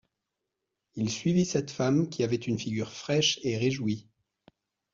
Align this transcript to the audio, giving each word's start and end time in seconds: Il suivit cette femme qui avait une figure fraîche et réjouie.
Il 0.95 1.11
suivit 1.11 1.45
cette 1.45 1.69
femme 1.69 2.09
qui 2.09 2.23
avait 2.23 2.35
une 2.35 2.57
figure 2.57 2.91
fraîche 2.91 3.39
et 3.43 3.55
réjouie. 3.55 4.09